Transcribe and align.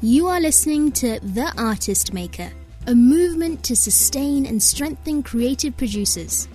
You 0.00 0.28
are 0.28 0.40
listening 0.40 0.92
to 0.92 1.18
The 1.18 1.52
Artist 1.60 2.12
Maker, 2.12 2.52
a 2.86 2.94
movement 2.94 3.64
to 3.64 3.74
sustain 3.74 4.46
and 4.46 4.62
strengthen 4.62 5.24
creative 5.24 5.76
producers. 5.76 6.46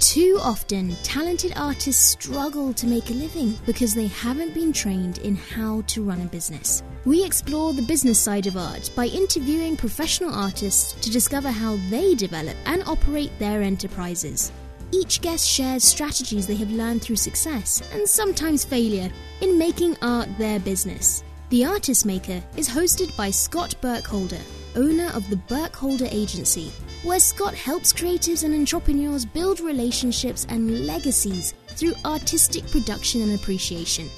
Too 0.00 0.38
often, 0.42 0.94
talented 1.02 1.54
artists 1.56 2.10
struggle 2.10 2.74
to 2.74 2.86
make 2.86 3.08
a 3.08 3.14
living 3.14 3.54
because 3.64 3.94
they 3.94 4.08
haven't 4.08 4.52
been 4.52 4.70
trained 4.70 5.16
in 5.16 5.34
how 5.34 5.80
to 5.86 6.02
run 6.02 6.20
a 6.20 6.26
business. 6.26 6.82
We 7.06 7.24
explore 7.24 7.72
the 7.72 7.80
business 7.80 8.18
side 8.18 8.46
of 8.46 8.58
art 8.58 8.90
by 8.94 9.06
interviewing 9.06 9.78
professional 9.78 10.34
artists 10.34 10.92
to 11.00 11.10
discover 11.10 11.50
how 11.50 11.78
they 11.88 12.14
develop 12.14 12.56
and 12.66 12.82
operate 12.82 13.32
their 13.38 13.62
enterprises. 13.62 14.52
Each 14.92 15.22
guest 15.22 15.48
shares 15.48 15.84
strategies 15.84 16.46
they 16.46 16.56
have 16.56 16.70
learned 16.70 17.00
through 17.00 17.16
success 17.16 17.82
and 17.94 18.06
sometimes 18.06 18.62
failure 18.62 19.10
in 19.40 19.56
making 19.56 19.96
art 20.02 20.28
their 20.36 20.60
business. 20.60 21.24
The 21.50 21.64
Artist 21.64 22.06
Maker 22.06 22.40
is 22.56 22.68
hosted 22.68 23.16
by 23.16 23.32
Scott 23.32 23.74
Burkholder, 23.80 24.38
owner 24.76 25.10
of 25.14 25.28
the 25.30 25.36
Burkholder 25.36 26.06
Agency, 26.08 26.70
where 27.02 27.18
Scott 27.18 27.54
helps 27.54 27.92
creatives 27.92 28.44
and 28.44 28.54
entrepreneurs 28.54 29.24
build 29.24 29.58
relationships 29.58 30.46
and 30.48 30.86
legacies 30.86 31.54
through 31.70 31.94
artistic 32.04 32.64
production 32.70 33.22
and 33.22 33.34
appreciation. 33.34 34.08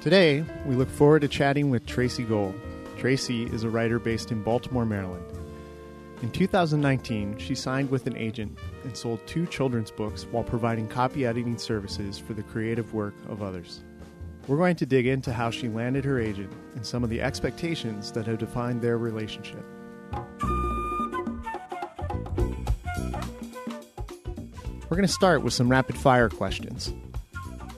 Today, 0.00 0.44
we 0.66 0.74
look 0.74 0.90
forward 0.90 1.20
to 1.20 1.28
chatting 1.28 1.70
with 1.70 1.86
Tracy 1.86 2.24
Gold. 2.24 2.60
Tracy 2.98 3.44
is 3.44 3.62
a 3.62 3.70
writer 3.70 4.00
based 4.00 4.32
in 4.32 4.42
Baltimore, 4.42 4.84
Maryland. 4.84 5.24
In 6.22 6.30
2019, 6.30 7.38
she 7.38 7.54
signed 7.54 7.90
with 7.90 8.06
an 8.06 8.16
agent 8.16 8.58
and 8.84 8.96
sold 8.96 9.26
two 9.26 9.46
children's 9.46 9.90
books 9.90 10.24
while 10.30 10.44
providing 10.44 10.88
copy 10.88 11.26
editing 11.26 11.58
services 11.58 12.18
for 12.18 12.34
the 12.34 12.42
creative 12.42 12.94
work 12.94 13.14
of 13.28 13.42
others. 13.42 13.82
We're 14.46 14.56
going 14.56 14.76
to 14.76 14.86
dig 14.86 15.06
into 15.06 15.32
how 15.32 15.50
she 15.50 15.68
landed 15.68 16.04
her 16.04 16.20
agent 16.20 16.52
and 16.74 16.86
some 16.86 17.02
of 17.02 17.10
the 17.10 17.20
expectations 17.20 18.12
that 18.12 18.26
have 18.26 18.38
defined 18.38 18.82
their 18.82 18.98
relationship. 18.98 19.64
We're 24.88 24.98
going 24.98 25.08
to 25.08 25.12
start 25.12 25.42
with 25.42 25.52
some 25.52 25.68
rapid 25.68 25.96
fire 25.96 26.28
questions. 26.28 26.92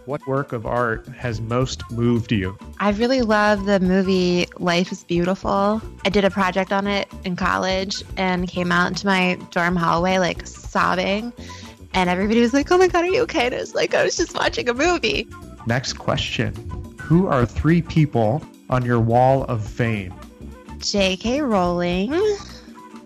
What 0.07 0.25
work 0.29 0.53
of 0.53 0.67
art 0.67 1.09
has 1.09 1.41
most 1.41 1.89
moved 1.91 2.31
you? 2.31 2.57
I 2.79 2.91
really 2.91 3.23
love 3.23 3.65
the 3.65 3.81
movie 3.81 4.46
Life 4.59 4.93
is 4.93 5.05
Beautiful. 5.05 5.81
I 6.05 6.09
did 6.09 6.25
a 6.25 6.31
project 6.31 6.73
on 6.73 6.87
it 6.87 7.09
in 7.25 7.37
college 7.37 8.03
and 8.17 8.49
came 8.49 8.73
out 8.73 8.89
into 8.89 9.07
my 9.07 9.39
dorm 9.51 9.77
hallway 9.77 10.19
like 10.19 10.47
sobbing. 10.47 11.33
And 11.95 12.11
everybody 12.11 12.41
was 12.41 12.53
like, 12.53 12.71
oh 12.71 12.79
my 12.79 12.89
God, 12.89 13.05
are 13.05 13.09
you 13.09 13.23
okay? 13.23 13.47
And 13.47 13.55
it 13.55 13.61
was 13.61 13.75
like, 13.75 13.95
I 13.95 14.05
was 14.05 14.17
just 14.17 14.35
watching 14.35 14.69
a 14.69 14.75
movie. 14.75 15.29
Next 15.67 15.95
question 15.95 16.55
Who 17.01 17.27
are 17.27 17.47
three 17.47 17.83
people 17.83 18.43
on 18.71 18.85
your 18.85 19.01
wall 19.01 19.45
of 19.45 19.67
fame? 19.67 20.15
J.K. 20.79 21.41
Rowling, 21.41 22.15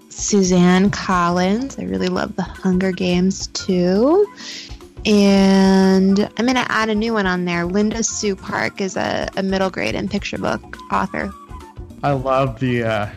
Suzanne 0.09 0.91
Collins. 0.91 1.79
I 1.79 1.85
really 1.85 2.09
love 2.09 2.37
the 2.37 2.43
Hunger 2.43 2.93
Games 2.93 3.47
too. 3.49 4.27
And 5.07 6.21
I'm 6.37 6.45
going 6.45 6.57
to 6.57 6.71
add 6.71 6.91
a 6.91 6.95
new 6.95 7.15
one 7.15 7.27
on 7.27 7.47
there. 7.47 7.65
Linda 7.65 8.03
Sue 8.03 8.37
Park 8.37 8.81
is 8.81 8.97
a, 8.97 9.29
a 9.37 9.43
middle 9.43 9.71
grade 9.71 9.95
and 9.95 10.11
picture 10.11 10.37
book 10.37 10.77
author. 10.93 11.33
I 12.03 12.13
love 12.13 12.59
the 12.61 12.85
uh, 12.85 13.09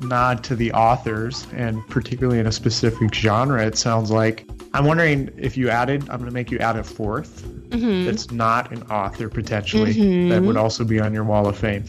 nod 0.00 0.44
to 0.44 0.56
the 0.56 0.72
authors, 0.72 1.46
and 1.54 1.86
particularly 1.88 2.38
in 2.38 2.46
a 2.46 2.52
specific 2.52 3.14
genre, 3.14 3.64
it 3.64 3.76
sounds 3.78 4.10
like. 4.10 4.46
I'm 4.74 4.84
wondering 4.86 5.30
if 5.36 5.56
you 5.56 5.68
added, 5.68 6.02
I'm 6.08 6.16
going 6.18 6.24
to 6.30 6.30
make 6.30 6.50
you 6.50 6.58
add 6.58 6.76
a 6.76 6.82
4th 6.82 7.42
Mhm. 7.70 8.04
that's 8.06 8.30
not 8.30 8.70
an 8.72 8.82
author 8.84 9.28
potentially 9.28 9.94
Mhm. 9.94 10.28
that 10.30 10.42
would 10.42 10.56
also 10.56 10.82
be 10.84 10.98
on 11.00 11.12
your 11.12 11.24
wall 11.24 11.46
of 11.46 11.56
fame. 11.58 11.84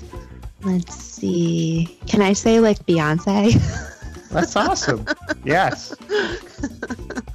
Let's 0.64 0.96
see. 0.96 1.98
Can 2.08 2.22
I 2.22 2.34
say 2.34 2.60
like 2.62 2.86
Beyonce? 2.86 3.54
That's 4.32 4.56
awesome. 4.56 5.06
yes. 5.44 5.94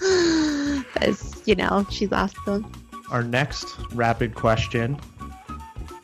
Because, 0.01 1.43
you 1.47 1.55
know, 1.55 1.87
she's 1.91 2.11
awesome. 2.13 2.71
Our 3.11 3.23
next 3.23 3.67
rapid 3.93 4.35
question 4.35 4.95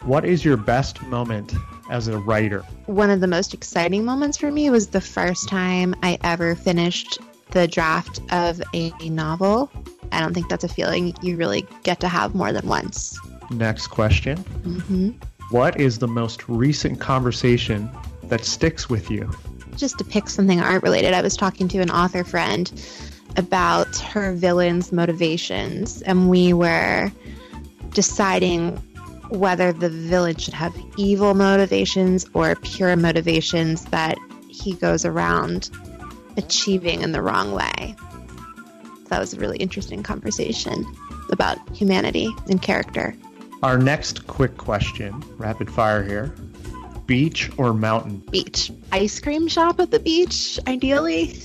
What 0.03 0.25
is 0.25 0.44
your 0.44 0.56
best 0.58 1.03
moment 1.04 1.54
as 1.91 2.08
a 2.08 2.19
writer? 2.19 2.62
One 2.86 3.10
of 3.10 3.20
the 3.20 3.26
most 3.26 3.54
exciting 3.54 4.04
moments 4.04 4.36
for 4.36 4.50
me 4.50 4.68
was 4.68 4.88
the 4.88 5.00
first 5.00 5.48
time 5.48 5.94
I 6.02 6.18
ever 6.22 6.54
finished 6.54 7.18
the 7.52 7.66
draft 7.66 8.20
of 8.30 8.60
a 8.74 8.90
novel. 9.08 9.70
I 10.12 10.20
don't 10.20 10.34
think 10.34 10.48
that's 10.48 10.64
a 10.64 10.68
feeling 10.68 11.14
you 11.22 11.36
really 11.36 11.66
get 11.82 12.00
to 12.00 12.08
have 12.08 12.34
more 12.34 12.52
than 12.52 12.66
once. 12.66 13.18
Next 13.50 13.86
question 13.86 14.38
hmm 14.38 15.10
What 15.50 15.80
is 15.80 15.98
the 15.98 16.08
most 16.08 16.48
recent 16.48 17.00
conversation 17.00 17.90
that 18.24 18.44
sticks 18.44 18.90
with 18.90 19.10
you? 19.10 19.30
Just 19.76 19.98
to 19.98 20.04
pick 20.04 20.28
something 20.28 20.60
art 20.60 20.82
related, 20.82 21.14
I 21.14 21.22
was 21.22 21.36
talking 21.36 21.68
to 21.68 21.78
an 21.78 21.90
author 21.90 22.22
friend 22.22 22.70
about 23.36 23.96
her 23.96 24.34
villain's 24.34 24.92
motivations, 24.92 26.02
and 26.02 26.28
we 26.28 26.52
were 26.52 27.10
deciding 27.92 28.80
whether 29.30 29.72
the 29.72 29.88
villain 29.88 30.36
should 30.36 30.54
have 30.54 30.74
evil 30.96 31.34
motivations 31.34 32.26
or 32.34 32.54
pure 32.56 32.96
motivations 32.96 33.84
that 33.86 34.18
he 34.48 34.74
goes 34.74 35.04
around 35.04 35.70
achieving 36.36 37.02
in 37.02 37.12
the 37.12 37.22
wrong 37.22 37.52
way. 37.52 37.94
That 39.08 39.18
was 39.20 39.34
a 39.34 39.38
really 39.38 39.58
interesting 39.58 40.02
conversation 40.02 40.84
about 41.30 41.58
humanity 41.74 42.28
and 42.48 42.60
character. 42.60 43.14
Our 43.62 43.78
next 43.78 44.26
quick 44.26 44.56
question, 44.56 45.22
rapid 45.38 45.70
fire 45.70 46.02
here 46.02 46.34
beach 47.06 47.50
or 47.58 47.74
mountain? 47.74 48.18
Beach. 48.30 48.72
Ice 48.92 49.20
cream 49.20 49.48
shop 49.48 49.80
at 49.80 49.90
the 49.90 49.98
beach, 49.98 50.58
ideally. 50.66 51.38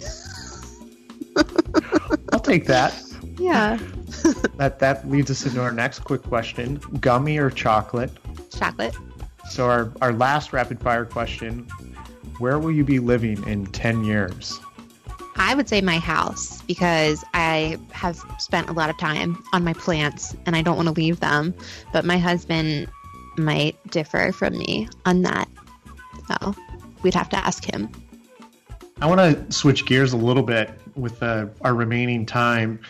I'll 2.32 2.40
take 2.40 2.66
that. 2.66 2.94
Yeah. 3.38 3.78
That 4.60 4.80
that 4.80 5.10
leads 5.10 5.32
us 5.32 5.46
into 5.46 5.62
our 5.62 5.72
next 5.72 6.00
quick 6.00 6.22
question: 6.22 6.76
gummy 7.00 7.38
or 7.38 7.50
chocolate? 7.50 8.12
Chocolate. 8.52 8.94
So 9.50 9.66
our 9.68 9.90
our 10.02 10.12
last 10.12 10.52
rapid 10.52 10.82
fire 10.82 11.06
question: 11.06 11.66
Where 12.40 12.60
will 12.60 12.74
you 12.74 12.84
be 12.84 13.00
living 13.00 13.42
in 13.48 13.68
ten 13.68 14.04
years? 14.04 14.60
I 15.38 15.56
would 15.56 15.70
say 15.70 15.80
my 15.80 15.98
house 15.98 16.62
because 16.64 17.24
I 17.34 17.78
have 17.92 18.22
spent 18.38 18.68
a 18.68 18.74
lot 18.74 18.90
of 18.90 18.98
time 18.98 19.42
on 19.54 19.64
my 19.64 19.72
plants 19.72 20.36
and 20.46 20.58
I 20.58 20.62
don't 20.62 20.76
want 20.76 20.90
to 20.90 20.94
leave 20.94 21.22
them. 21.22 21.54
But 21.94 22.04
my 22.04 22.18
husband 22.18 22.90
might 23.38 23.78
differ 23.92 24.34
from 24.34 24.58
me 24.58 24.90
on 25.06 25.22
that. 25.22 25.48
So 26.28 26.54
we'd 27.02 27.14
have 27.14 27.30
to 27.30 27.38
ask 27.38 27.64
him. 27.64 27.90
I 29.02 29.06
want 29.06 29.22
to 29.22 29.54
switch 29.54 29.86
gears 29.86 30.12
a 30.12 30.18
little 30.18 30.44
bit 30.44 30.70
with 30.96 31.24
uh, 31.24 31.46
our 31.62 31.74
remaining 31.74 32.26
time 32.26 32.82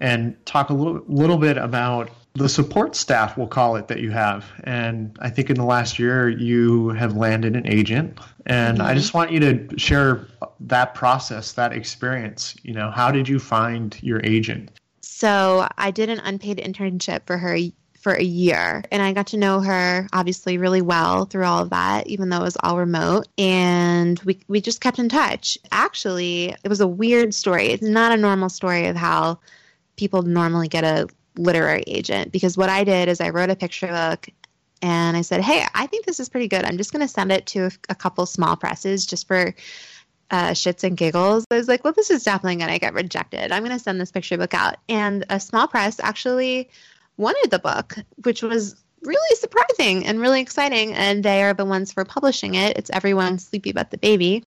and 0.00 0.36
talk 0.46 0.70
a 0.70 0.74
little 0.74 1.02
little 1.08 1.38
bit 1.38 1.56
about 1.56 2.10
the 2.34 2.48
support 2.48 2.94
staff, 2.94 3.38
we'll 3.38 3.46
call 3.46 3.76
it, 3.76 3.88
that 3.88 4.00
you 4.00 4.10
have. 4.10 4.44
And 4.64 5.16
I 5.20 5.30
think 5.30 5.48
in 5.48 5.56
the 5.56 5.64
last 5.64 5.98
year 5.98 6.28
you 6.28 6.90
have 6.90 7.16
landed 7.16 7.56
an 7.56 7.66
agent, 7.66 8.18
and 8.44 8.82
I 8.82 8.92
Mhm. 8.92 8.96
just 8.96 9.14
want 9.14 9.32
you 9.32 9.40
to 9.40 9.78
share 9.78 10.26
that 10.60 10.94
process, 10.94 11.52
that 11.52 11.72
experience. 11.72 12.54
You 12.62 12.74
know, 12.74 12.90
how 12.90 13.10
did 13.10 13.26
you 13.26 13.38
find 13.38 13.96
your 14.02 14.20
agent? 14.22 14.70
So 15.00 15.66
I 15.78 15.90
did 15.90 16.10
an 16.10 16.20
unpaid 16.24 16.58
internship 16.58 17.20
for 17.26 17.38
her 17.38 17.56
for 17.98 18.12
a 18.12 18.22
year 18.22 18.84
and 18.92 19.02
I 19.02 19.12
got 19.12 19.26
to 19.28 19.36
know 19.36 19.60
her 19.60 20.06
obviously 20.12 20.58
really 20.58 20.80
well 20.80 21.24
through 21.24 21.44
all 21.44 21.60
of 21.62 21.70
that, 21.70 22.06
even 22.06 22.28
though 22.28 22.36
it 22.36 22.42
was 22.42 22.56
all 22.62 22.78
remote. 22.78 23.26
And 23.36 24.20
we, 24.20 24.38
we 24.46 24.60
just 24.60 24.80
kept 24.80 25.00
in 25.00 25.08
touch. 25.08 25.58
Actually, 25.72 26.54
it 26.62 26.68
was 26.68 26.80
a 26.80 26.86
weird 26.86 27.34
story. 27.34 27.68
It's 27.68 27.82
not 27.82 28.12
a 28.12 28.16
normal 28.16 28.48
story 28.48 28.86
of 28.86 28.94
how 28.94 29.40
people 29.96 30.22
normally 30.22 30.68
get 30.68 30.84
a 30.84 31.08
literary 31.38 31.84
agent 31.86 32.32
because 32.32 32.56
what 32.56 32.68
I 32.68 32.84
did 32.84 33.08
is 33.08 33.20
I 33.20 33.30
wrote 33.30 33.50
a 33.50 33.56
picture 33.56 33.88
book 33.88 34.28
and 34.82 35.16
I 35.16 35.22
said, 35.22 35.40
Hey, 35.40 35.64
I 35.74 35.86
think 35.86 36.06
this 36.06 36.20
is 36.20 36.28
pretty 36.28 36.48
good. 36.48 36.64
I'm 36.64 36.76
just 36.76 36.92
going 36.92 37.06
to 37.06 37.12
send 37.12 37.32
it 37.32 37.46
to 37.46 37.66
a, 37.66 37.70
a 37.90 37.94
couple 37.94 38.24
small 38.26 38.56
presses 38.56 39.06
just 39.06 39.26
for 39.26 39.54
uh, 40.30 40.50
shits 40.50 40.84
and 40.84 40.96
giggles. 40.96 41.44
I 41.50 41.56
was 41.56 41.68
like, 41.68 41.84
well, 41.84 41.92
this 41.92 42.10
is 42.10 42.24
definitely 42.24 42.56
going 42.56 42.72
to 42.72 42.78
get 42.78 42.94
rejected. 42.94 43.52
I'm 43.52 43.62
going 43.62 43.76
to 43.76 43.82
send 43.82 44.00
this 44.00 44.10
picture 44.10 44.36
book 44.36 44.54
out. 44.54 44.76
And 44.88 45.24
a 45.30 45.38
small 45.38 45.68
press 45.68 46.00
actually 46.00 46.70
wanted 47.16 47.50
the 47.50 47.58
book, 47.58 47.96
which 48.24 48.42
was 48.42 48.76
really 49.02 49.36
surprising 49.36 50.06
and 50.06 50.20
really 50.20 50.40
exciting. 50.40 50.94
And 50.94 51.24
they 51.24 51.42
are 51.42 51.54
the 51.54 51.64
ones 51.64 51.92
for 51.92 52.04
publishing 52.04 52.54
it. 52.54 52.76
It's 52.76 52.90
Everyone 52.90 53.38
sleepy 53.38 53.72
but 53.72 53.90
the 53.90 53.98
baby. 53.98 54.42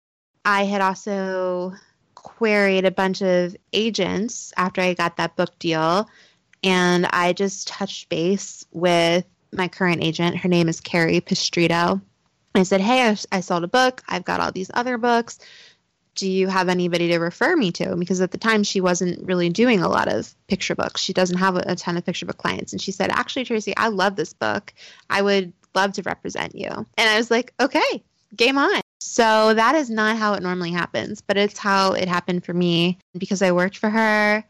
I 0.44 0.64
had 0.64 0.80
also 0.80 1.74
queried 2.26 2.84
a 2.84 2.90
bunch 2.90 3.22
of 3.22 3.56
agents 3.72 4.52
after 4.56 4.80
I 4.80 4.94
got 4.94 5.16
that 5.16 5.36
book 5.36 5.56
deal. 5.60 6.10
And 6.64 7.06
I 7.06 7.32
just 7.32 7.68
touched 7.68 8.08
base 8.08 8.66
with 8.72 9.24
my 9.52 9.68
current 9.68 10.02
agent. 10.02 10.36
Her 10.36 10.48
name 10.48 10.68
is 10.68 10.80
Carrie 10.80 11.20
Pestritto. 11.20 12.02
I 12.56 12.64
said, 12.64 12.80
Hey, 12.80 13.08
I, 13.08 13.16
I 13.30 13.40
sold 13.40 13.62
a 13.62 13.68
book. 13.68 14.02
I've 14.08 14.24
got 14.24 14.40
all 14.40 14.50
these 14.50 14.72
other 14.74 14.98
books. 14.98 15.38
do 16.16 16.28
you 16.28 16.48
have 16.48 16.68
anybody 16.68 17.08
to 17.08 17.18
refer 17.18 17.54
me 17.54 17.70
to? 17.72 17.94
Because 17.94 18.20
at 18.20 18.32
the 18.32 18.38
time 18.38 18.64
she 18.64 18.80
wasn't 18.80 19.24
really 19.24 19.48
doing 19.48 19.80
a 19.80 19.88
lot 19.88 20.08
of 20.08 20.34
picture 20.48 20.74
books. 20.74 21.00
She 21.00 21.12
doesn't 21.12 21.38
have 21.38 21.54
a, 21.54 21.76
ton 21.76 21.96
of 21.96 22.04
picture 22.04 22.26
book 22.26 22.38
clients. 22.38 22.72
And 22.72 22.82
she 22.82 22.90
said, 22.90 23.10
Actually, 23.10 23.44
Tracy, 23.44 23.76
I 23.76 23.88
love 23.88 24.16
this 24.16 24.32
book. 24.32 24.74
I 25.08 25.22
would 25.22 25.52
love 25.76 25.92
to 25.92 26.02
represent 26.02 26.56
you. 26.56 26.70
And 26.70 27.08
I 27.08 27.16
was 27.18 27.30
like, 27.30 27.54
Okay, 27.60 28.02
game 28.34 28.58
on. 28.58 28.80
So 29.00 29.54
that 29.54 29.74
is 29.74 29.90
not 29.90 30.16
how 30.16 30.34
it 30.34 30.42
normally 30.42 30.72
happens, 30.72 31.20
but 31.20 31.36
it's 31.36 31.58
how 31.58 31.92
it 31.92 32.08
happened 32.08 32.44
for 32.44 32.54
me 32.54 32.98
because 33.16 33.42
I 33.42 33.52
worked 33.52 33.76
for 33.76 33.90
her. 33.90 34.44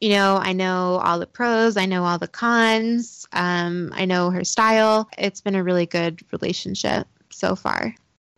You 0.00 0.10
know, 0.10 0.36
I 0.36 0.52
know 0.52 1.00
all 1.02 1.18
the 1.18 1.26
pros, 1.26 1.76
I 1.76 1.86
know 1.86 2.04
all 2.04 2.18
the 2.18 2.28
cons, 2.28 3.26
um, 3.32 3.92
I 3.94 4.04
know 4.04 4.30
her 4.30 4.44
style. 4.44 5.08
It's 5.18 5.40
been 5.40 5.56
a 5.56 5.64
really 5.64 5.86
good 5.86 6.22
relationship 6.32 7.08
so 7.30 7.56
far. 7.56 7.94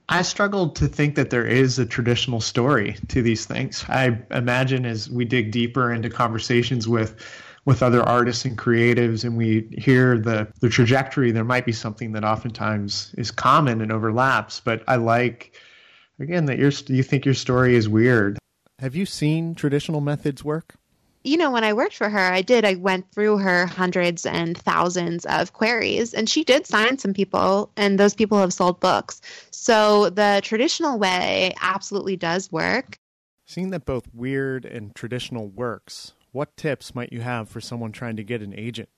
I 0.08 0.22
struggled 0.22 0.74
to 0.76 0.88
think 0.88 1.14
that 1.14 1.30
there 1.30 1.46
is 1.46 1.78
a 1.78 1.86
traditional 1.86 2.40
story 2.40 2.96
to 3.08 3.22
these 3.22 3.46
things. 3.46 3.84
I 3.88 4.18
imagine 4.32 4.84
as 4.84 5.08
we 5.08 5.24
dig 5.24 5.52
deeper 5.52 5.92
into 5.92 6.10
conversations 6.10 6.88
with 6.88 7.14
with 7.64 7.82
other 7.82 8.02
artists 8.02 8.44
and 8.44 8.56
creatives 8.56 9.24
and 9.24 9.36
we 9.36 9.68
hear 9.78 10.18
the 10.18 10.48
the 10.60 10.68
trajectory, 10.68 11.30
there 11.30 11.44
might 11.44 11.66
be 11.66 11.72
something 11.72 12.12
that 12.12 12.24
oftentimes 12.24 13.14
is 13.18 13.30
common 13.30 13.80
and 13.80 13.92
overlaps. 13.92 14.60
But 14.60 14.82
I 14.88 14.96
like 14.96 15.54
again 16.18 16.46
that 16.46 16.58
you 16.58 16.70
you 16.94 17.02
think 17.02 17.24
your 17.24 17.34
story 17.34 17.74
is 17.74 17.88
weird. 17.88 18.38
Have 18.78 18.96
you 18.96 19.06
seen 19.06 19.54
traditional 19.54 20.00
methods 20.00 20.42
work? 20.42 20.74
you 21.22 21.36
know, 21.36 21.50
when 21.50 21.64
I 21.64 21.72
worked 21.72 21.96
for 21.96 22.08
her, 22.08 22.32
I 22.32 22.40
did. 22.42 22.64
I 22.64 22.76
went 22.76 23.10
through 23.12 23.38
her 23.38 23.66
hundreds 23.66 24.24
and 24.24 24.56
thousands 24.56 25.26
of 25.26 25.52
queries, 25.52 26.14
and 26.14 26.28
she 26.28 26.44
did 26.44 26.66
sign 26.66 26.98
some 26.98 27.12
people, 27.12 27.70
and 27.76 27.98
those 27.98 28.14
people 28.14 28.38
have 28.38 28.52
sold 28.52 28.80
books. 28.80 29.20
So 29.50 30.10
the 30.10 30.40
traditional 30.42 30.98
way 30.98 31.54
absolutely 31.60 32.16
does 32.16 32.50
work. 32.50 32.96
Seeing 33.46 33.70
that 33.70 33.84
both 33.84 34.06
weird 34.14 34.64
and 34.64 34.94
traditional 34.94 35.48
works, 35.48 36.14
what 36.32 36.56
tips 36.56 36.94
might 36.94 37.12
you 37.12 37.20
have 37.20 37.48
for 37.48 37.60
someone 37.60 37.92
trying 37.92 38.16
to 38.16 38.24
get 38.24 38.42
an 38.42 38.54
agent? 38.56 38.88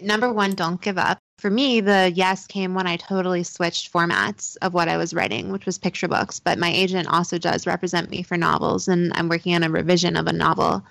Number 0.00 0.32
one, 0.32 0.54
don't 0.54 0.80
give 0.80 0.98
up. 0.98 1.18
For 1.38 1.50
me, 1.50 1.80
the 1.80 2.10
yes 2.14 2.46
came 2.46 2.74
when 2.74 2.86
I 2.86 2.96
totally 2.96 3.42
switched 3.42 3.92
formats 3.92 4.56
of 4.62 4.74
what 4.74 4.88
I 4.88 4.96
was 4.96 5.14
writing, 5.14 5.52
which 5.52 5.66
was 5.66 5.78
picture 5.78 6.08
books. 6.08 6.40
But 6.40 6.58
my 6.58 6.70
agent 6.70 7.08
also 7.08 7.38
does 7.38 7.66
represent 7.66 8.10
me 8.10 8.22
for 8.22 8.36
novels, 8.36 8.88
and 8.88 9.12
I'm 9.14 9.28
working 9.28 9.54
on 9.54 9.62
a 9.62 9.70
revision 9.70 10.16
of 10.16 10.26
a 10.26 10.32
novel 10.32 10.84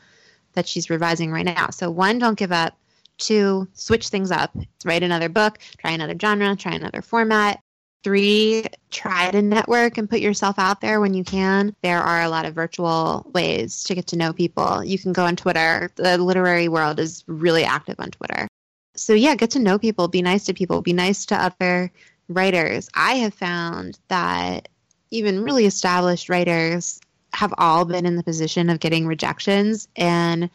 that 0.54 0.68
she's 0.68 0.90
revising 0.90 1.32
right 1.32 1.46
now. 1.46 1.70
So, 1.70 1.90
one, 1.92 2.20
don't 2.20 2.38
give 2.38 2.52
up. 2.52 2.78
Two, 3.18 3.68
switch 3.74 4.08
things 4.08 4.32
up. 4.32 4.56
Write 4.86 5.04
another 5.04 5.30
book, 5.30 5.60
try 5.78 5.92
another 5.92 6.16
genre, 6.20 6.56
try 6.56 6.74
another 6.74 7.02
format. 7.02 7.62
Three, 8.04 8.64
try 8.92 9.30
to 9.32 9.42
network 9.42 9.98
and 9.98 10.10
put 10.10 10.22
yourself 10.22 10.58
out 10.58 10.80
there 10.80 11.02
when 11.02 11.14
you 11.14 11.24
can. 11.24 11.76
There 11.82 12.00
are 12.00 12.22
a 12.22 12.30
lot 12.30 12.46
of 12.46 12.56
virtual 12.56 13.30
ways 13.34 13.84
to 13.84 13.96
get 13.96 14.08
to 14.08 14.16
know 14.16 14.32
people. 14.32 14.84
You 14.84 14.98
can 14.98 15.12
go 15.12 15.26
on 15.26 15.36
Twitter. 15.36 15.92
The 15.96 16.18
literary 16.18 16.70
world 16.70 17.00
is 17.00 17.24
really 17.28 17.66
active 17.66 17.96
on 18.00 18.12
Twitter. 18.12 18.48
So, 18.96 19.14
yeah, 19.14 19.36
get 19.36 19.52
to 19.52 19.60
know 19.60 19.78
people, 19.78 20.08
be 20.08 20.22
nice 20.22 20.46
to 20.46 20.54
people, 20.54 20.82
be 20.82 20.94
nice 20.94 21.26
to 21.28 21.36
other 21.36 21.92
writers. 22.30 22.90
I 22.94 23.16
have 23.16 23.34
found 23.34 24.00
that 24.08 24.70
even 25.12 25.44
really 25.44 25.66
established 25.66 26.30
writers 26.30 27.02
have 27.34 27.54
all 27.58 27.86
been 27.86 28.06
in 28.06 28.16
the 28.16 28.24
position 28.24 28.70
of 28.70 28.80
getting 28.80 29.06
rejections 29.06 29.88
and 29.96 30.50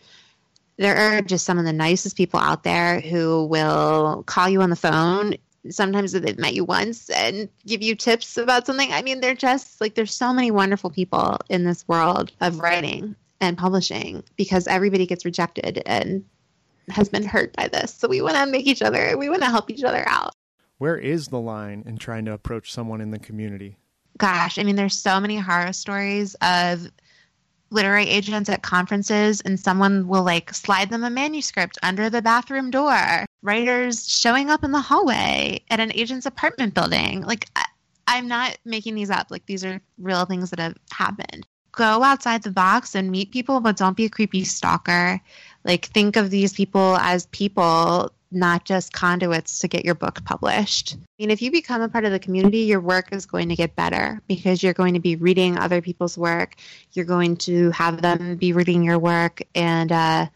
there 0.77 0.97
are 0.97 1.23
just 1.23 1.45
some 1.45 1.59
of 1.59 1.65
the 1.65 1.73
nicest 1.73 2.17
people 2.17 2.41
out 2.41 2.65
there 2.65 3.01
who 3.01 3.45
will 3.47 4.25
call 4.27 4.49
you 4.49 4.61
on 4.61 4.71
the 4.71 4.77
phone 4.77 5.35
sometimes 5.71 6.13
they've 6.13 6.39
met 6.39 6.55
you 6.55 6.65
once 6.65 7.11
and 7.11 7.49
give 7.67 7.83
you 7.83 7.95
tips 7.95 8.37
about 8.37 8.67
something. 8.67 8.93
I 8.93 9.03
mean 9.03 9.21
they're 9.21 9.35
just 9.35 9.81
like 9.81 9.95
there's 9.95 10.15
so 10.15 10.33
many 10.33 10.51
wonderful 10.51 10.91
people 10.91 11.39
in 11.49 11.65
this 11.65 11.87
world 11.89 12.33
of 12.41 12.59
writing 12.59 13.17
and 13.41 13.59
publishing 13.59 14.23
because 14.37 14.67
everybody 14.67 15.07
gets 15.07 15.25
rejected 15.25 15.83
and 15.87 16.25
has 16.89 17.09
been 17.09 17.25
hurt 17.25 17.55
by 17.57 17.69
this. 17.69 17.95
So 17.95 18.09
we 18.09 18.21
want 18.21 18.37
to 18.37 18.47
make 18.47 18.67
each 18.67 18.83
other 18.83 19.17
we 19.17 19.29
want 19.29 19.43
to 19.43 19.51
help 19.51 19.71
each 19.71 19.85
other 19.85 20.05
out. 20.07 20.35
Where 20.79 20.97
is 20.97 21.29
the 21.29 21.41
line 21.41 21.85
in 21.87 21.99
trying 21.99 22.25
to 22.27 22.33
approach 22.33 22.73
someone 22.73 23.01
in 23.01 23.11
the 23.11 23.19
community? 23.19 23.79
Gosh, 24.19 24.59
I 24.59 24.63
mean, 24.63 24.77
there's 24.77 24.99
so 24.99 25.19
many 25.19 25.39
horror 25.39 25.73
stories 25.73 26.35
of 26.41 26.89
literary 27.75 28.09
agents 28.09 28.49
at 28.49 28.63
conferences 28.63 29.41
and 29.43 29.59
someone 29.59 30.09
will 30.09 30.23
like 30.23 30.55
slide 30.55 30.89
them 30.91 31.05
a 31.05 31.11
manuscript 31.11 31.77
under 31.83 32.09
the 32.09 32.23
bathroom 32.23 32.71
door. 32.71 33.27
Writers 33.43 34.09
showing 34.09 34.49
up 34.49 34.65
in 34.65 34.71
the 34.73 34.81
hallway 34.81 35.61
at 35.69 35.81
an 35.81 35.93
agent's 35.93 36.25
apartment 36.25 36.73
building. 36.73 37.23
Like, 37.23 37.49
I, 37.57 37.67
I'm 38.07 38.29
not 38.29 38.57
making 38.65 38.95
these 38.95 39.11
up. 39.11 39.27
Like, 39.31 39.45
these 39.47 39.65
are 39.65 39.81
real 39.99 40.25
things 40.25 40.51
that 40.51 40.59
have 40.59 40.77
happened. 40.93 41.47
Go 41.73 42.03
outside 42.03 42.43
the 42.43 42.51
box 42.51 42.95
and 42.95 43.11
meet 43.11 43.33
people, 43.33 43.61
but 43.61 43.77
don't 43.77 43.97
be 43.97 44.05
a 44.05 44.11
creepy 44.11 44.45
stalker. 44.45 45.21
Like, 45.65 45.87
think 45.87 46.17
of 46.17 46.31
these 46.31 46.53
people 46.53 46.97
as 46.99 47.27
people 47.27 48.13
not 48.35 48.65
just 48.65 48.93
conduits 48.93 49.61
to 49.61 49.69
get 49.69 49.85
your 49.85 49.95
book 49.95 50.25
published. 50.25 50.97
I 50.97 51.07
mean, 51.19 51.31
if 51.31 51.43
you 51.43 51.51
become 51.51 51.83
a 51.83 51.89
part 51.89 52.05
of 52.05 52.13
the 52.13 52.19
community, 52.19 52.61
your 52.61 52.81
work 52.81 53.13
is 53.13 53.27
going 53.27 53.49
to 53.49 53.57
get 53.57 53.77
better 53.77 54.21
because 54.27 54.63
you're 54.63 54.73
going 54.73 54.95
to 54.95 55.01
be 55.01 55.17
reading 55.17 55.59
other 55.59 55.81
people's 55.81 56.19
work. 56.19 56.57
You're 56.93 57.05
going 57.05 57.37
to 57.39 57.71
have 57.71 58.03
them 58.03 58.37
be 58.37 58.53
reading 58.53 58.83
your 58.83 58.99
work, 58.99 59.43
and 59.55 59.91
uh, 59.93 60.27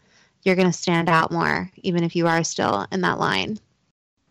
you're 0.43 0.55
going 0.55 0.71
to 0.71 0.77
stand 0.77 1.09
out 1.09 1.31
more, 1.31 1.71
even 1.77 2.03
if 2.03 2.15
you 2.15 2.27
are 2.27 2.43
still 2.43 2.87
in 2.91 3.01
that 3.01 3.19
line. 3.19 3.59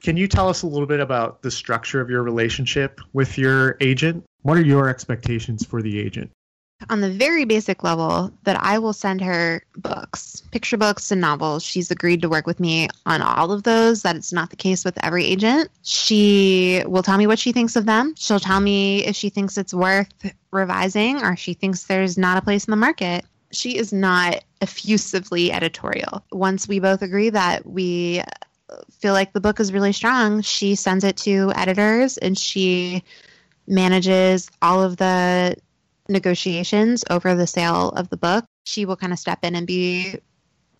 Can 0.02 0.16
you 0.16 0.28
tell 0.28 0.48
us 0.48 0.62
a 0.62 0.66
little 0.66 0.86
bit 0.86 1.00
about 1.00 1.42
the 1.42 1.50
structure 1.50 2.00
of 2.00 2.08
your 2.08 2.22
relationship 2.22 3.00
with 3.12 3.36
your 3.36 3.76
agent? 3.80 4.24
What 4.42 4.56
are 4.56 4.64
your 4.64 4.88
expectations 4.88 5.66
for 5.66 5.82
the 5.82 5.98
agent? 5.98 6.30
On 6.88 7.00
the 7.00 7.10
very 7.10 7.44
basic 7.44 7.82
level 7.82 8.32
that 8.44 8.60
I 8.60 8.78
will 8.78 8.92
send 8.92 9.20
her 9.20 9.62
books, 9.76 10.42
picture 10.50 10.76
books 10.76 11.10
and 11.10 11.20
novels. 11.20 11.62
She's 11.62 11.90
agreed 11.90 12.22
to 12.22 12.28
work 12.28 12.46
with 12.46 12.60
me 12.60 12.88
on 13.04 13.20
all 13.20 13.52
of 13.52 13.64
those. 13.64 14.02
That 14.02 14.16
it's 14.16 14.32
not 14.32 14.50
the 14.50 14.56
case 14.56 14.84
with 14.84 15.02
every 15.04 15.24
agent. 15.24 15.70
She 15.82 16.82
will 16.86 17.02
tell 17.02 17.18
me 17.18 17.26
what 17.26 17.38
she 17.38 17.52
thinks 17.52 17.76
of 17.76 17.86
them. 17.86 18.14
She'll 18.16 18.40
tell 18.40 18.60
me 18.60 19.04
if 19.04 19.16
she 19.16 19.28
thinks 19.28 19.58
it's 19.58 19.74
worth 19.74 20.08
revising 20.50 21.22
or 21.22 21.36
she 21.36 21.54
thinks 21.54 21.84
there's 21.84 22.16
not 22.16 22.38
a 22.38 22.42
place 22.42 22.64
in 22.66 22.70
the 22.70 22.76
market. 22.76 23.24
She 23.50 23.76
is 23.76 23.92
not 23.92 24.44
effusively 24.60 25.52
editorial. 25.52 26.22
Once 26.30 26.68
we 26.68 26.80
both 26.80 27.02
agree 27.02 27.30
that 27.30 27.66
we 27.66 28.22
feel 28.90 29.14
like 29.14 29.32
the 29.32 29.40
book 29.40 29.58
is 29.60 29.72
really 29.72 29.92
strong, 29.92 30.42
she 30.42 30.74
sends 30.74 31.02
it 31.02 31.16
to 31.16 31.52
editors 31.56 32.18
and 32.18 32.38
she 32.38 33.02
manages 33.66 34.50
all 34.62 34.82
of 34.82 34.96
the 34.96 35.56
negotiations 36.08 37.04
over 37.10 37.34
the 37.34 37.46
sale 37.46 37.90
of 37.90 38.08
the 38.08 38.16
book, 38.16 38.44
she 38.64 38.84
will 38.84 38.96
kind 38.96 39.12
of 39.12 39.18
step 39.18 39.40
in 39.42 39.54
and 39.54 39.66
be 39.66 40.16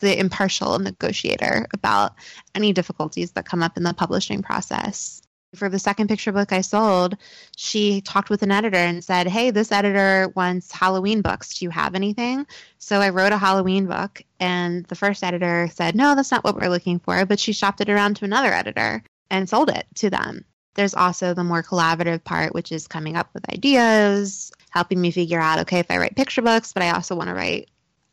the 0.00 0.18
impartial 0.18 0.78
negotiator 0.78 1.66
about 1.72 2.14
any 2.54 2.72
difficulties 2.72 3.32
that 3.32 3.46
come 3.46 3.62
up 3.62 3.76
in 3.76 3.82
the 3.82 3.94
publishing 3.94 4.42
process. 4.42 5.22
For 5.54 5.70
the 5.70 5.78
second 5.78 6.08
picture 6.08 6.30
book 6.30 6.52
I 6.52 6.60
sold, 6.60 7.16
she 7.56 8.02
talked 8.02 8.28
with 8.28 8.42
an 8.42 8.50
editor 8.50 8.76
and 8.76 9.02
said, 9.02 9.26
Hey, 9.26 9.50
this 9.50 9.72
editor 9.72 10.30
wants 10.36 10.70
Halloween 10.70 11.22
books. 11.22 11.58
Do 11.58 11.64
you 11.64 11.70
have 11.70 11.94
anything? 11.94 12.46
So 12.76 13.00
I 13.00 13.08
wrote 13.08 13.32
a 13.32 13.38
Halloween 13.38 13.86
book, 13.86 14.22
and 14.38 14.84
the 14.86 14.94
first 14.94 15.24
editor 15.24 15.70
said, 15.72 15.96
No, 15.96 16.14
that's 16.14 16.30
not 16.30 16.44
what 16.44 16.56
we're 16.56 16.68
looking 16.68 16.98
for. 16.98 17.24
But 17.24 17.40
she 17.40 17.54
shopped 17.54 17.80
it 17.80 17.88
around 17.88 18.16
to 18.16 18.26
another 18.26 18.52
editor 18.52 19.02
and 19.30 19.48
sold 19.48 19.70
it 19.70 19.86
to 19.96 20.10
them. 20.10 20.44
There's 20.78 20.94
also 20.94 21.34
the 21.34 21.42
more 21.42 21.60
collaborative 21.60 22.22
part, 22.22 22.54
which 22.54 22.70
is 22.70 22.86
coming 22.86 23.16
up 23.16 23.28
with 23.34 23.50
ideas, 23.50 24.52
helping 24.70 25.00
me 25.00 25.10
figure 25.10 25.40
out 25.40 25.58
okay, 25.58 25.80
if 25.80 25.90
I 25.90 25.98
write 25.98 26.14
picture 26.14 26.40
books, 26.40 26.72
but 26.72 26.84
I 26.84 26.90
also 26.90 27.16
want 27.16 27.30
to 27.30 27.34
write, 27.34 27.68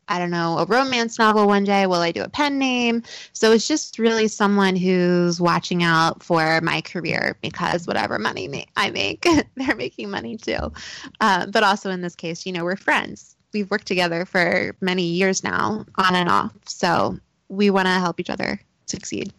I 0.08 0.18
don't 0.18 0.32
know, 0.32 0.58
a 0.58 0.64
romance 0.64 1.16
novel 1.16 1.46
one 1.46 1.62
day, 1.62 1.86
will 1.86 2.00
I 2.00 2.10
do 2.10 2.24
a 2.24 2.28
pen 2.28 2.58
name? 2.58 3.04
So 3.34 3.52
it's 3.52 3.68
just 3.68 4.00
really 4.00 4.26
someone 4.26 4.74
who's 4.74 5.40
watching 5.40 5.84
out 5.84 6.24
for 6.24 6.60
my 6.60 6.80
career 6.80 7.36
because 7.40 7.86
whatever 7.86 8.18
money 8.18 8.66
I 8.76 8.90
make, 8.90 9.24
they're 9.54 9.76
making 9.76 10.10
money 10.10 10.36
too. 10.36 10.72
Uh, 11.20 11.46
but 11.46 11.62
also 11.62 11.90
in 11.90 12.00
this 12.00 12.16
case, 12.16 12.46
you 12.46 12.52
know, 12.52 12.64
we're 12.64 12.74
friends. 12.74 13.36
We've 13.52 13.70
worked 13.70 13.86
together 13.86 14.24
for 14.24 14.74
many 14.80 15.04
years 15.04 15.44
now, 15.44 15.86
on 15.98 16.16
and 16.16 16.28
off. 16.28 16.50
So 16.66 17.16
we 17.48 17.70
want 17.70 17.86
to 17.86 17.92
help 17.92 18.18
each 18.18 18.28
other 18.28 18.60
succeed. 18.86 19.32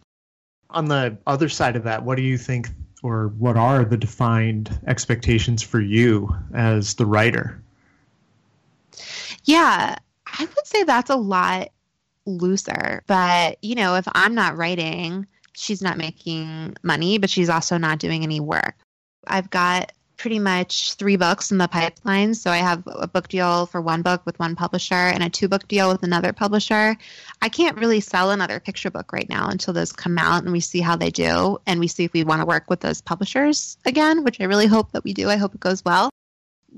On 0.70 0.86
the 0.86 1.18
other 1.26 1.50
side 1.50 1.76
of 1.76 1.84
that, 1.84 2.02
what 2.02 2.16
do 2.16 2.22
you 2.22 2.38
think 2.38 2.68
or 3.02 3.28
what 3.38 3.56
are 3.56 3.84
the 3.84 3.96
defined 3.96 4.78
expectations 4.86 5.62
for 5.62 5.80
you 5.80 6.34
as 6.54 6.94
the 6.94 7.06
writer? 7.06 7.62
Yeah, 9.44 9.96
I 10.26 10.44
would 10.44 10.66
say 10.66 10.84
that's 10.84 11.10
a 11.10 11.16
lot 11.16 11.68
looser. 12.26 13.02
But, 13.06 13.58
you 13.62 13.74
know, 13.74 13.96
if 13.96 14.06
I'm 14.12 14.34
not 14.34 14.56
writing, 14.56 15.26
she's 15.52 15.82
not 15.82 15.96
making 15.96 16.76
money, 16.82 17.18
but 17.18 17.30
she's 17.30 17.48
also 17.48 17.78
not 17.78 17.98
doing 17.98 18.22
any 18.22 18.40
work. 18.40 18.74
I've 19.26 19.50
got 19.50 19.92
pretty 20.18 20.38
much 20.38 20.94
three 20.94 21.16
books 21.16 21.50
in 21.50 21.58
the 21.58 21.68
pipeline. 21.68 22.34
So 22.34 22.50
I 22.50 22.58
have 22.58 22.82
a 22.86 23.06
book 23.06 23.28
deal 23.28 23.66
for 23.66 23.80
one 23.80 24.02
book 24.02 24.26
with 24.26 24.38
one 24.38 24.56
publisher 24.56 24.94
and 24.94 25.22
a 25.22 25.30
two 25.30 25.48
book 25.48 25.66
deal 25.68 25.88
with 25.88 26.02
another 26.02 26.32
publisher. 26.32 26.96
I 27.40 27.48
can't 27.48 27.78
really 27.78 28.00
sell 28.00 28.30
another 28.30 28.60
picture 28.60 28.90
book 28.90 29.12
right 29.12 29.28
now 29.28 29.48
until 29.48 29.72
those 29.72 29.92
come 29.92 30.18
out 30.18 30.42
and 30.42 30.52
we 30.52 30.60
see 30.60 30.80
how 30.80 30.96
they 30.96 31.10
do 31.10 31.58
and 31.66 31.80
we 31.80 31.86
see 31.86 32.04
if 32.04 32.12
we 32.12 32.24
want 32.24 32.42
to 32.42 32.46
work 32.46 32.68
with 32.68 32.80
those 32.80 33.00
publishers 33.00 33.78
again, 33.86 34.24
which 34.24 34.40
I 34.40 34.44
really 34.44 34.66
hope 34.66 34.92
that 34.92 35.04
we 35.04 35.14
do. 35.14 35.30
I 35.30 35.36
hope 35.36 35.54
it 35.54 35.60
goes 35.60 35.84
well. 35.84 36.10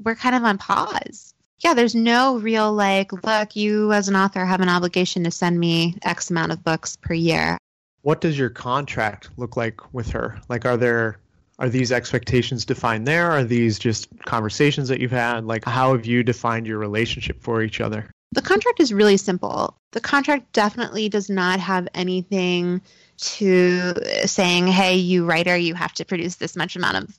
We're 0.05 0.15
kind 0.15 0.37
of 0.37 0.45
on 0.45 0.59
pause 0.59 1.35
Yeah, 1.65 1.75
there's 1.75 1.95
no 1.95 2.37
real 2.37 2.73
like, 2.73 3.13
look, 3.25 3.57
you 3.57 3.93
as 3.93 4.09
an 4.09 4.17
author 4.17 4.45
have 4.45 4.61
an 4.61 4.69
obligation 4.69 5.25
to 5.25 5.31
send 5.31 5.59
me 5.59 5.97
X 6.03 6.31
amount 6.31 6.53
of 6.53 6.63
books 6.63 6.97
per 6.97 7.15
year. 7.15 7.59
What 8.03 8.21
does 8.21 8.39
your 8.39 8.51
contract 8.51 9.31
look 9.37 9.57
like 9.57 9.93
with 9.93 10.11
her? 10.11 10.41
Like, 10.49 10.65
are 10.65 10.77
there 10.77 11.21
are 11.61 11.69
these 11.69 11.93
expectations 11.93 12.65
defined 12.65 13.07
there? 13.07 13.31
Are 13.31 13.45
these 13.45 13.79
just 13.79 14.09
conversations 14.25 14.89
that 14.89 15.01
you've 15.01 15.11
had? 15.11 15.45
Like, 15.45 15.65
how 15.65 15.93
have 15.93 16.07
you 16.07 16.23
defined 16.23 16.67
your 16.67 16.79
relationship 16.79 17.43
for 17.43 17.63
each 17.63 17.81
other? 17.81 18.11
The 18.33 18.43
contract 18.43 18.81
is 18.81 18.93
really 18.93 19.19
simple. 19.19 19.77
The 19.93 20.01
contract 20.01 20.53
definitely 20.53 21.09
does 21.09 21.29
not 21.29 21.61
have 21.61 21.87
anything 21.95 22.81
to 23.19 23.95
saying, 24.25 24.69
hey, 24.69 24.97
you 24.97 25.27
writer, 25.27 25.57
you 25.57 25.75
have 25.75 25.93
to 25.95 26.05
produce 26.07 26.37
this 26.37 26.57
much 26.57 26.77
amount 26.77 26.97
of 26.97 27.19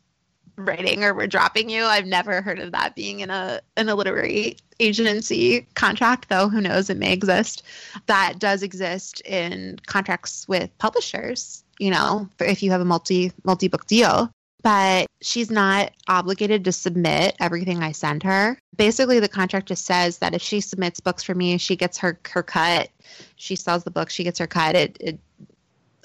writing 0.55 1.03
or 1.03 1.13
we're 1.13 1.27
dropping 1.27 1.69
you. 1.69 1.83
I've 1.83 2.05
never 2.05 2.41
heard 2.41 2.59
of 2.59 2.71
that 2.71 2.95
being 2.95 3.19
in 3.19 3.29
a 3.29 3.61
in 3.77 3.89
a 3.89 3.95
literary 3.95 4.57
agency 4.79 5.67
contract, 5.75 6.29
though 6.29 6.49
who 6.49 6.61
knows 6.61 6.89
it 6.89 6.97
may 6.97 7.13
exist. 7.13 7.63
That 8.07 8.39
does 8.39 8.63
exist 8.63 9.21
in 9.21 9.79
contracts 9.85 10.47
with 10.47 10.75
publishers, 10.77 11.63
you 11.79 11.89
know, 11.89 12.29
if 12.39 12.63
you 12.63 12.71
have 12.71 12.81
a 12.81 12.85
multi 12.85 13.31
multi 13.43 13.67
book 13.67 13.87
deal. 13.87 14.31
But 14.63 15.07
she's 15.23 15.49
not 15.49 15.91
obligated 16.07 16.65
to 16.65 16.71
submit 16.71 17.35
everything 17.39 17.81
I 17.81 17.93
send 17.93 18.21
her. 18.21 18.59
Basically, 18.75 19.19
the 19.19 19.27
contract 19.27 19.67
just 19.67 19.85
says 19.85 20.19
that 20.19 20.35
if 20.35 20.41
she 20.43 20.61
submits 20.61 20.99
books 20.99 21.23
for 21.23 21.33
me, 21.33 21.57
she 21.57 21.75
gets 21.75 21.97
her 21.97 22.19
her 22.29 22.43
cut. 22.43 22.89
She 23.37 23.55
sells 23.55 23.83
the 23.83 23.91
book, 23.91 24.11
she 24.11 24.23
gets 24.23 24.37
her 24.37 24.45
cut. 24.45 24.75
It, 24.75 24.97
it 24.99 25.19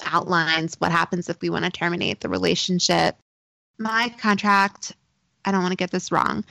outlines 0.06 0.76
what 0.78 0.90
happens 0.90 1.28
if 1.28 1.40
we 1.42 1.50
want 1.50 1.66
to 1.66 1.70
terminate 1.70 2.20
the 2.20 2.28
relationship 2.30 3.16
my 3.78 4.12
contract, 4.18 4.92
I 5.44 5.52
don't 5.52 5.62
want 5.62 5.72
to 5.72 5.76
get 5.76 5.90
this 5.90 6.10
wrong. 6.10 6.44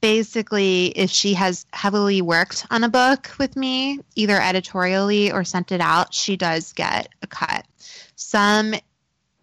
Basically, 0.00 0.86
if 0.96 1.10
she 1.10 1.34
has 1.34 1.66
heavily 1.72 2.22
worked 2.22 2.66
on 2.70 2.84
a 2.84 2.88
book 2.88 3.30
with 3.38 3.56
me, 3.56 3.98
either 4.14 4.40
editorially 4.40 5.32
or 5.32 5.42
sent 5.42 5.72
it 5.72 5.80
out, 5.80 6.14
she 6.14 6.36
does 6.36 6.72
get 6.72 7.08
a 7.22 7.26
cut. 7.26 7.66
Some 8.14 8.74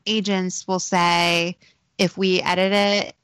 agents 0.05 0.67
will 0.67 0.79
say 0.79 1.57
if 1.97 2.17
we 2.17 2.41
edit 2.41 2.71
it 2.71 3.15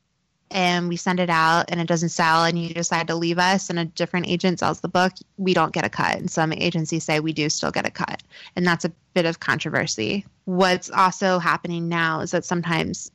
and 0.49 0.89
we 0.89 0.97
send 0.97 1.19
it 1.19 1.29
out 1.29 1.65
and 1.69 1.79
it 1.79 1.87
doesn't 1.87 2.09
sell 2.09 2.43
and 2.43 2.59
you 2.59 2.73
decide 2.73 3.07
to 3.07 3.15
leave 3.15 3.39
us 3.39 3.69
and 3.69 3.79
a 3.79 3.85
different 3.85 4.27
agent 4.27 4.59
sells 4.59 4.81
the 4.81 4.89
book, 4.89 5.13
we 5.37 5.53
don't 5.53 5.73
get 5.73 5.85
a 5.85 5.89
cut. 5.89 6.17
And 6.17 6.29
some 6.29 6.51
agencies 6.51 7.05
say 7.05 7.19
we 7.19 7.33
do 7.33 7.49
still 7.49 7.71
get 7.71 7.87
a 7.87 7.91
cut. 7.91 8.21
And 8.55 8.67
that's 8.67 8.83
a 8.83 8.91
bit 9.13 9.25
of 9.25 9.39
controversy. 9.39 10.25
What's 10.45 10.89
also 10.89 11.39
happening 11.39 11.87
now 11.87 12.19
is 12.19 12.31
that 12.31 12.45
sometimes 12.45 13.11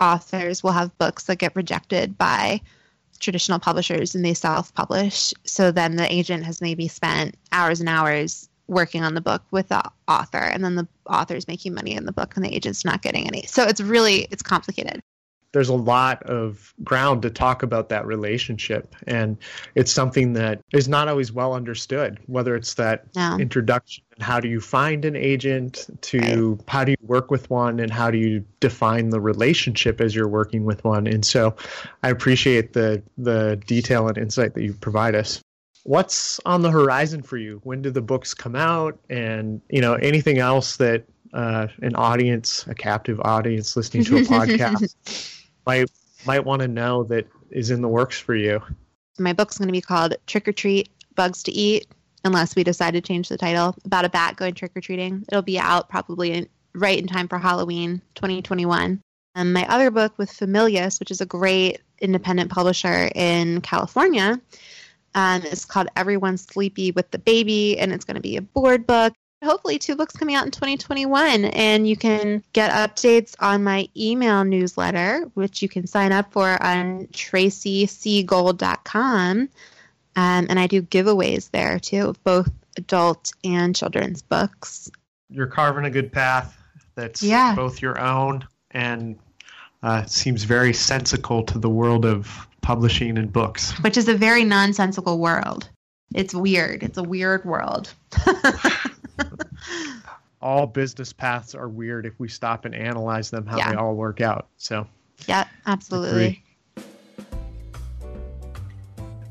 authors 0.00 0.62
will 0.62 0.72
have 0.72 0.96
books 0.96 1.24
that 1.24 1.36
get 1.36 1.54
rejected 1.54 2.16
by 2.16 2.62
traditional 3.20 3.58
publishers 3.58 4.14
and 4.14 4.24
they 4.24 4.34
self 4.34 4.74
publish. 4.74 5.32
So 5.44 5.70
then 5.70 5.96
the 5.96 6.12
agent 6.12 6.44
has 6.44 6.60
maybe 6.60 6.88
spent 6.88 7.36
hours 7.52 7.80
and 7.80 7.88
hours 7.88 8.48
working 8.66 9.02
on 9.02 9.14
the 9.14 9.20
book 9.20 9.42
with 9.50 9.68
the 9.68 9.82
author 10.08 10.38
and 10.38 10.64
then 10.64 10.76
the 10.76 10.86
author's 11.06 11.48
making 11.48 11.74
money 11.74 11.92
in 11.92 12.06
the 12.06 12.12
book 12.12 12.36
and 12.36 12.44
the 12.44 12.54
agent's 12.54 12.84
not 12.84 13.02
getting 13.02 13.26
any. 13.26 13.42
So 13.42 13.64
it's 13.64 13.80
really 13.80 14.28
it's 14.30 14.42
complicated 14.42 15.00
there's 15.52 15.68
a 15.68 15.74
lot 15.74 16.22
of 16.24 16.74
ground 16.84 17.22
to 17.22 17.30
talk 17.30 17.62
about 17.62 17.88
that 17.88 18.06
relationship. 18.06 18.94
And 19.06 19.36
it's 19.74 19.92
something 19.92 20.34
that 20.34 20.62
is 20.72 20.88
not 20.88 21.08
always 21.08 21.32
well 21.32 21.54
understood 21.54 22.20
whether 22.26 22.54
it's 22.54 22.74
that 22.74 23.06
no. 23.14 23.36
introduction 23.38 24.04
how 24.20 24.38
do 24.38 24.48
you 24.48 24.60
find 24.60 25.04
an 25.04 25.16
agent 25.16 25.86
to 26.02 26.52
right. 26.52 26.68
how 26.68 26.84
do 26.84 26.92
you 26.92 27.06
work 27.06 27.30
with 27.30 27.48
one 27.50 27.80
and 27.80 27.90
how 27.90 28.10
do 28.10 28.18
you 28.18 28.44
define 28.60 29.10
the 29.10 29.20
relationship 29.20 30.00
as 30.00 30.14
you're 30.14 30.28
working 30.28 30.64
with 30.64 30.84
one. 30.84 31.06
And 31.06 31.24
so 31.24 31.56
i 32.02 32.10
appreciate 32.10 32.72
the 32.72 33.02
the 33.18 33.60
detail 33.66 34.08
and 34.08 34.18
insight 34.18 34.54
that 34.54 34.62
you 34.62 34.74
provide 34.74 35.14
us. 35.14 35.42
What's 35.84 36.38
on 36.44 36.60
the 36.60 36.70
horizon 36.70 37.22
for 37.22 37.38
you? 37.38 37.60
When 37.64 37.80
do 37.80 37.90
the 37.90 38.02
books 38.02 38.34
come 38.34 38.54
out? 38.54 38.98
And 39.08 39.60
you 39.70 39.80
know 39.80 39.94
anything 39.94 40.38
else 40.38 40.76
that 40.76 41.04
uh, 41.32 41.68
an 41.80 41.94
audience 41.94 42.66
a 42.66 42.74
captive 42.74 43.20
audience 43.20 43.76
listening 43.76 44.04
to 44.04 44.18
a 44.18 44.20
podcast 44.22 45.39
might 45.70 45.90
might 46.26 46.44
want 46.44 46.60
to 46.62 46.68
know 46.68 47.04
that 47.04 47.26
is 47.50 47.70
in 47.70 47.80
the 47.80 47.88
works 47.88 48.18
for 48.18 48.34
you? 48.34 48.60
My 49.18 49.32
book's 49.32 49.58
going 49.58 49.68
to 49.68 49.72
be 49.72 49.80
called 49.80 50.14
Trick 50.26 50.48
or 50.48 50.52
Treat 50.52 50.88
Bugs 51.14 51.42
to 51.44 51.52
Eat, 51.52 51.86
unless 52.24 52.56
we 52.56 52.64
decide 52.64 52.92
to 52.92 53.00
change 53.00 53.28
the 53.28 53.38
title, 53.38 53.76
about 53.84 54.04
a 54.04 54.08
bat 54.08 54.36
going 54.36 54.54
trick 54.54 54.72
or 54.74 54.80
treating. 54.80 55.24
It'll 55.28 55.42
be 55.42 55.58
out 55.58 55.88
probably 55.88 56.32
in, 56.32 56.48
right 56.74 56.98
in 56.98 57.06
time 57.06 57.28
for 57.28 57.38
Halloween 57.38 58.02
2021. 58.16 59.00
And 59.36 59.54
my 59.54 59.66
other 59.68 59.90
book 59.90 60.12
with 60.18 60.30
Familius, 60.30 60.98
which 60.98 61.10
is 61.10 61.20
a 61.20 61.26
great 61.26 61.80
independent 62.00 62.50
publisher 62.50 63.10
in 63.14 63.60
California, 63.60 64.40
um, 65.14 65.42
is 65.42 65.64
called 65.64 65.88
Everyone's 65.96 66.42
Sleepy 66.42 66.90
with 66.90 67.10
the 67.10 67.18
Baby, 67.18 67.78
and 67.78 67.92
it's 67.92 68.04
going 68.04 68.16
to 68.16 68.20
be 68.20 68.36
a 68.36 68.42
board 68.42 68.86
book 68.86 69.12
hopefully 69.42 69.78
two 69.78 69.96
books 69.96 70.14
coming 70.16 70.34
out 70.34 70.44
in 70.44 70.50
2021 70.50 71.46
and 71.46 71.88
you 71.88 71.96
can 71.96 72.42
get 72.52 72.70
updates 72.72 73.34
on 73.40 73.64
my 73.64 73.88
email 73.96 74.44
newsletter 74.44 75.22
which 75.34 75.62
you 75.62 75.68
can 75.68 75.86
sign 75.86 76.12
up 76.12 76.30
for 76.32 76.62
on 76.62 77.06
tracycgold.com 77.08 79.48
um, 80.16 80.46
and 80.48 80.58
i 80.58 80.66
do 80.66 80.82
giveaways 80.82 81.50
there 81.50 81.78
too 81.78 82.08
of 82.08 82.24
both 82.24 82.50
adult 82.76 83.32
and 83.44 83.74
children's 83.74 84.22
books. 84.22 84.90
You're 85.30 85.46
carving 85.46 85.84
a 85.84 85.90
good 85.90 86.12
path 86.12 86.56
that's 86.94 87.22
yeah. 87.22 87.54
both 87.54 87.80
your 87.80 88.00
own 88.00 88.46
and 88.72 89.18
uh, 89.82 90.04
seems 90.04 90.44
very 90.44 90.72
sensical 90.72 91.42
to 91.44 91.58
the 91.58 91.70
world 91.70 92.04
of 92.04 92.46
publishing 92.60 93.16
and 93.16 93.32
books. 93.32 93.72
Which 93.82 93.96
is 93.96 94.08
a 94.08 94.14
very 94.14 94.44
nonsensical 94.44 95.18
world. 95.18 95.68
It's 96.14 96.34
weird. 96.34 96.82
It's 96.82 96.98
a 96.98 97.02
weird 97.02 97.44
world 97.44 97.92
all 100.42 100.66
business 100.66 101.12
paths 101.12 101.54
are 101.54 101.68
weird 101.68 102.06
if 102.06 102.18
we 102.18 102.28
stop 102.28 102.64
and 102.64 102.74
analyze 102.74 103.30
them 103.30 103.46
how 103.46 103.58
yeah. 103.58 103.70
they 103.70 103.76
all 103.76 103.94
work 103.94 104.20
out. 104.20 104.48
So, 104.56 104.86
yeah, 105.26 105.46
absolutely. 105.66 106.42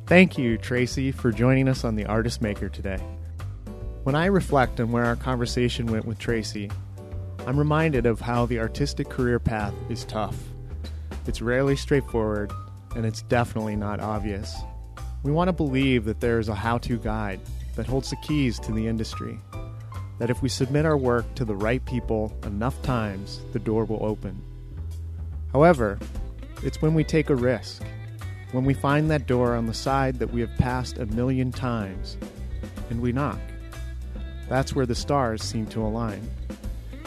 Thank 0.05 0.37
you, 0.37 0.57
Tracy, 0.57 1.11
for 1.11 1.31
joining 1.31 1.67
us 1.67 1.83
on 1.83 1.95
The 1.95 2.05
Artist 2.05 2.41
Maker 2.41 2.69
today. 2.69 2.97
When 4.03 4.15
I 4.15 4.25
reflect 4.25 4.79
on 4.79 4.91
where 4.91 5.05
our 5.05 5.15
conversation 5.15 5.85
went 5.85 6.05
with 6.05 6.17
Tracy, 6.17 6.71
I'm 7.45 7.57
reminded 7.57 8.05
of 8.05 8.19
how 8.19 8.45
the 8.45 8.59
artistic 8.59 9.09
career 9.09 9.39
path 9.39 9.73
is 9.89 10.05
tough. 10.05 10.35
It's 11.27 11.41
rarely 11.41 11.75
straightforward, 11.75 12.51
and 12.95 13.05
it's 13.05 13.21
definitely 13.23 13.75
not 13.75 13.99
obvious. 13.99 14.55
We 15.21 15.31
want 15.31 15.47
to 15.47 15.53
believe 15.53 16.05
that 16.05 16.21
there 16.21 16.39
is 16.39 16.49
a 16.49 16.55
how 16.55 16.79
to 16.79 16.97
guide 16.97 17.39
that 17.75 17.85
holds 17.85 18.09
the 18.09 18.15
keys 18.17 18.59
to 18.61 18.71
the 18.71 18.87
industry 18.87 19.39
that 20.19 20.29
if 20.29 20.41
we 20.41 20.49
submit 20.49 20.85
our 20.85 20.97
work 20.97 21.33
to 21.35 21.45
the 21.45 21.55
right 21.55 21.83
people 21.85 22.37
enough 22.43 22.81
times, 22.83 23.41
the 23.53 23.59
door 23.59 23.85
will 23.85 24.05
open. 24.05 24.41
However, 25.51 25.97
it's 26.61 26.81
when 26.81 26.93
we 26.93 27.03
take 27.03 27.29
a 27.29 27.35
risk, 27.35 27.81
when 28.51 28.65
we 28.65 28.73
find 28.73 29.09
that 29.09 29.27
door 29.27 29.55
on 29.55 29.65
the 29.65 29.73
side 29.73 30.19
that 30.19 30.31
we 30.31 30.41
have 30.41 30.55
passed 30.57 30.97
a 30.97 31.05
million 31.07 31.51
times, 31.51 32.17
and 32.89 33.01
we 33.01 33.11
knock. 33.11 33.39
That's 34.49 34.75
where 34.75 34.85
the 34.85 34.95
stars 34.95 35.41
seem 35.41 35.67
to 35.67 35.81
align. 35.81 36.29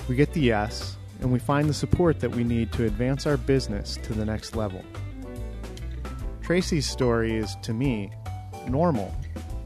We 0.09 0.17
get 0.17 0.33
the 0.33 0.41
yes, 0.41 0.97
and 1.21 1.33
we 1.33 1.39
find 1.39 1.69
the 1.69 1.75
support 1.75 2.21
that 2.21 2.31
we 2.31 2.45
need 2.45 2.73
to 2.73 2.87
advance 2.87 3.27
our 3.27 3.37
business 3.37 3.99
to 4.05 4.15
the 4.15 4.25
next 4.25 4.57
level. 4.57 4.83
Tracy's 6.41 6.89
story 6.89 7.37
is, 7.37 7.57
to 7.63 7.73
me, 7.75 8.11
normal, 8.69 9.15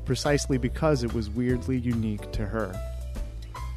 precisely 0.04 0.58
because 0.58 1.04
it 1.04 1.14
was 1.14 1.30
weirdly 1.30 1.78
unique 1.78 2.32
to 2.32 2.44
her. 2.44 2.74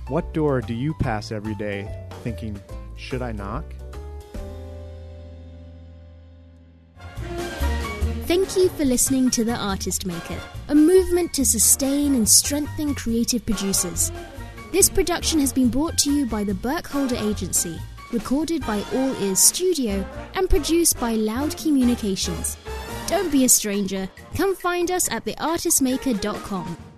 What 0.09 0.33
door 0.33 0.59
do 0.61 0.73
you 0.73 0.95
pass 0.95 1.31
every 1.31 1.53
day 1.53 1.87
thinking, 2.23 2.59
should 2.95 3.21
I 3.21 3.31
knock? 3.31 3.63
Thank 8.25 8.57
you 8.57 8.69
for 8.69 8.85
listening 8.85 9.29
to 9.29 9.43
The 9.43 9.55
Artist 9.55 10.07
Maker, 10.07 10.39
a 10.67 10.73
movement 10.73 11.31
to 11.33 11.45
sustain 11.45 12.15
and 12.15 12.27
strengthen 12.27 12.95
creative 12.95 13.45
producers. 13.45 14.11
This 14.71 14.89
production 14.89 15.39
has 15.41 15.53
been 15.53 15.69
brought 15.69 15.99
to 15.99 16.11
you 16.11 16.25
by 16.25 16.43
the 16.43 16.55
Burkholder 16.55 17.15
Agency, 17.15 17.79
recorded 18.11 18.65
by 18.65 18.83
All 18.95 19.15
Ears 19.21 19.37
Studio, 19.37 20.03
and 20.33 20.49
produced 20.49 20.99
by 20.99 21.13
Loud 21.13 21.55
Communications. 21.55 22.57
Don't 23.05 23.31
be 23.31 23.45
a 23.45 23.49
stranger. 23.49 24.09
Come 24.35 24.55
find 24.55 24.89
us 24.89 25.07
at 25.11 25.23
theartistmaker.com. 25.25 26.88